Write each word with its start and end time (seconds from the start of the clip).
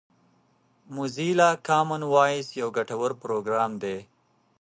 موزیلا 0.95 1.49
کامن 1.67 2.01
وایس 2.13 2.47
یو 2.59 2.69
ګټور 2.77 3.11
پروګرام 3.21 3.71
دی. 3.83 3.97